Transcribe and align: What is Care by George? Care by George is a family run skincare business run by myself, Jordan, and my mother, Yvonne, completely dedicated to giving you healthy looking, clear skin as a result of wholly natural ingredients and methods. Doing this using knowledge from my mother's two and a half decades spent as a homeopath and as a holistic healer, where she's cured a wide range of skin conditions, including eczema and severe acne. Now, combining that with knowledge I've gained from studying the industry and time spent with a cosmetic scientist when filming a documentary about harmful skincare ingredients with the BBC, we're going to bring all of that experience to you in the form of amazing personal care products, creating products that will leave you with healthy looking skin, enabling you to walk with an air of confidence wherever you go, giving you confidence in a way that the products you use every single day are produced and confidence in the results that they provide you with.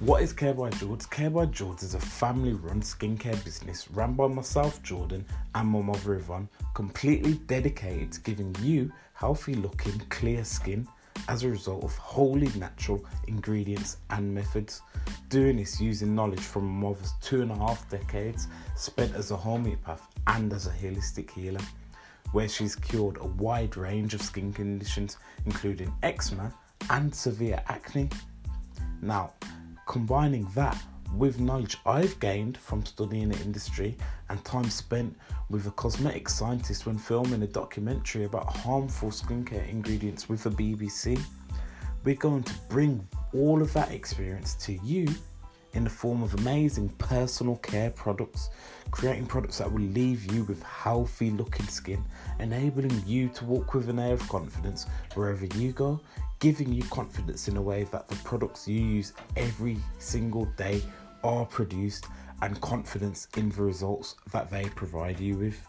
What 0.00 0.22
is 0.22 0.32
Care 0.32 0.54
by 0.54 0.70
George? 0.70 1.10
Care 1.10 1.28
by 1.28 1.44
George 1.44 1.82
is 1.82 1.92
a 1.92 2.00
family 2.00 2.54
run 2.54 2.80
skincare 2.80 3.44
business 3.44 3.90
run 3.90 4.14
by 4.14 4.28
myself, 4.28 4.82
Jordan, 4.82 5.26
and 5.54 5.68
my 5.68 5.82
mother, 5.82 6.14
Yvonne, 6.14 6.48
completely 6.72 7.34
dedicated 7.34 8.10
to 8.12 8.20
giving 8.22 8.56
you 8.62 8.90
healthy 9.12 9.52
looking, 9.52 9.98
clear 10.08 10.42
skin 10.42 10.88
as 11.28 11.42
a 11.42 11.50
result 11.50 11.84
of 11.84 11.94
wholly 11.98 12.48
natural 12.56 13.04
ingredients 13.28 13.98
and 14.08 14.34
methods. 14.34 14.80
Doing 15.28 15.58
this 15.58 15.82
using 15.82 16.14
knowledge 16.14 16.40
from 16.40 16.64
my 16.66 16.88
mother's 16.88 17.12
two 17.20 17.42
and 17.42 17.50
a 17.52 17.56
half 17.56 17.86
decades 17.90 18.48
spent 18.76 19.14
as 19.14 19.32
a 19.32 19.36
homeopath 19.36 20.08
and 20.28 20.50
as 20.54 20.66
a 20.66 20.70
holistic 20.70 21.30
healer, 21.30 21.60
where 22.32 22.48
she's 22.48 22.74
cured 22.74 23.18
a 23.18 23.26
wide 23.26 23.76
range 23.76 24.14
of 24.14 24.22
skin 24.22 24.50
conditions, 24.50 25.18
including 25.44 25.92
eczema 26.02 26.54
and 26.88 27.14
severe 27.14 27.62
acne. 27.68 28.08
Now, 29.02 29.34
combining 29.90 30.44
that 30.54 30.80
with 31.16 31.40
knowledge 31.40 31.76
I've 31.84 32.20
gained 32.20 32.56
from 32.56 32.86
studying 32.86 33.30
the 33.30 33.40
industry 33.40 33.96
and 34.28 34.42
time 34.44 34.70
spent 34.70 35.16
with 35.48 35.66
a 35.66 35.72
cosmetic 35.72 36.28
scientist 36.28 36.86
when 36.86 36.96
filming 36.96 37.42
a 37.42 37.48
documentary 37.48 38.22
about 38.22 38.56
harmful 38.56 39.10
skincare 39.10 39.68
ingredients 39.68 40.28
with 40.28 40.44
the 40.44 40.50
BBC, 40.50 41.20
we're 42.04 42.14
going 42.14 42.44
to 42.44 42.54
bring 42.68 43.04
all 43.34 43.60
of 43.60 43.72
that 43.72 43.90
experience 43.90 44.54
to 44.66 44.74
you 44.84 45.08
in 45.72 45.84
the 45.84 45.90
form 45.90 46.22
of 46.22 46.34
amazing 46.34 46.88
personal 46.98 47.56
care 47.56 47.90
products, 47.90 48.50
creating 48.90 49.26
products 49.26 49.58
that 49.58 49.70
will 49.70 49.80
leave 49.80 50.32
you 50.32 50.44
with 50.44 50.62
healthy 50.62 51.30
looking 51.30 51.66
skin, 51.66 52.02
enabling 52.38 53.02
you 53.06 53.28
to 53.28 53.44
walk 53.44 53.74
with 53.74 53.88
an 53.88 53.98
air 53.98 54.14
of 54.14 54.28
confidence 54.28 54.86
wherever 55.14 55.46
you 55.56 55.72
go, 55.72 56.00
giving 56.40 56.72
you 56.72 56.82
confidence 56.84 57.48
in 57.48 57.56
a 57.56 57.62
way 57.62 57.84
that 57.84 58.08
the 58.08 58.16
products 58.16 58.66
you 58.66 58.80
use 58.80 59.12
every 59.36 59.78
single 59.98 60.46
day 60.56 60.82
are 61.22 61.44
produced 61.44 62.06
and 62.42 62.60
confidence 62.60 63.28
in 63.36 63.50
the 63.50 63.62
results 63.62 64.16
that 64.32 64.50
they 64.50 64.64
provide 64.70 65.20
you 65.20 65.36
with. 65.36 65.66